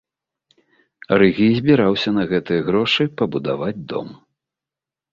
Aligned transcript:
Рыгі 1.23 1.45
і 1.51 1.57
збіраўся 1.59 2.15
на 2.17 2.23
гэтыя 2.33 2.61
грошы 2.73 3.03
пабудаваць 3.23 3.75
дом. 3.97 4.07